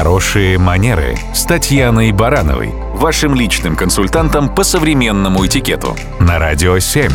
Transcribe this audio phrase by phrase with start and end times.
[0.00, 7.10] Хорошие манеры с Татьяной Барановой, вашим личным консультантом по современному этикету на Радио 7.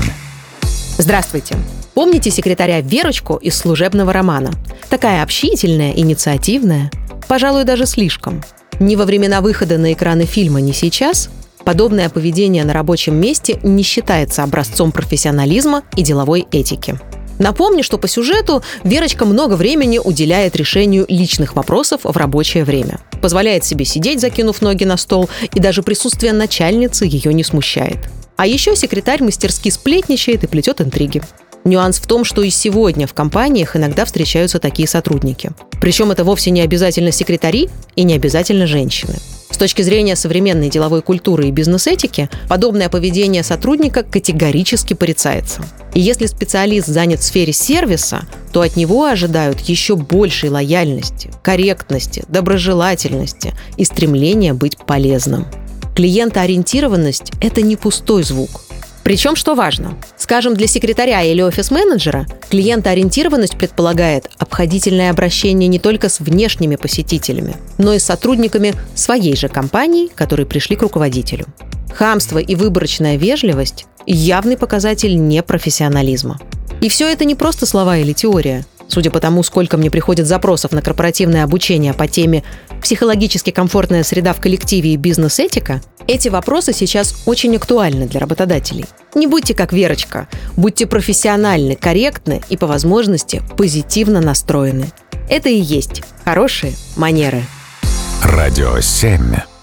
[1.00, 1.56] Здравствуйте.
[1.96, 4.52] Помните секретаря Верочку из служебного романа?
[4.88, 6.92] Такая общительная, инициативная.
[7.28, 8.44] Пожалуй, даже слишком.
[8.80, 11.32] Ни во времена выхода на экраны фильма, ни сейчас
[11.64, 17.00] подобное поведение на рабочем месте не считается образцом профессионализма и деловой этики.
[17.40, 23.00] Напомню, что по сюжету Верочка много времени уделяет решению личных вопросов в рабочее время.
[23.22, 27.98] Позволяет себе сидеть, закинув ноги на стол, и даже присутствие начальницы ее не смущает.
[28.38, 31.22] А еще секретарь мастерски сплетничает и плетет интриги.
[31.66, 35.50] Нюанс в том, что и сегодня в компаниях иногда встречаются такие сотрудники.
[35.82, 39.16] Причем это вовсе не обязательно секретари и не обязательно женщины.
[39.50, 45.64] С точки зрения современной деловой культуры и бизнес-этики, подобное поведение сотрудника категорически порицается.
[45.96, 52.26] И если специалист занят в сфере сервиса, то от него ожидают еще большей лояльности, корректности,
[52.28, 55.48] доброжелательности и стремления быть полезным.
[55.96, 58.65] Клиентоориентированность– это не пустой звук.
[59.06, 66.20] Причем, что важно, скажем, для секретаря или офис-менеджера клиентоориентированность предполагает обходительное обращение не только с
[66.20, 71.46] внешними посетителями, но и с сотрудниками своей же компании, которые пришли к руководителю.
[71.94, 76.40] Хамство и выборочная вежливость– явный показатель непрофессионализма.
[76.82, 78.66] И все это не просто слова или теория.
[78.88, 82.44] Судя по тому, сколько мне приходит запросов на корпоративное обучение по теме
[82.82, 88.86] «Психологически комфортная среда в коллективе и бизнес-этика», эти вопросы сейчас очень актуальны для работодателей.
[89.14, 94.88] Не будьте как Верочка, будьте профессиональны, корректны и по возможности позитивно настроены.
[95.30, 97.44] Это и есть хорошие манеры.
[98.24, 99.55] Радио 7.